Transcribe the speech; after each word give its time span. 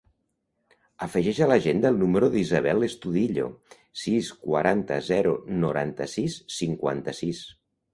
Afegeix 1.07 1.41
a 1.45 1.47
l'agenda 1.51 1.91
el 1.95 1.99
número 2.05 2.31
de 2.33 2.41
l'Isabel 2.41 2.87
Estudillo: 2.89 3.53
sis, 4.07 4.35
quaranta, 4.49 5.01
zero, 5.15 5.39
noranta-sis, 5.63 6.45
cinquanta-sis. 6.61 7.49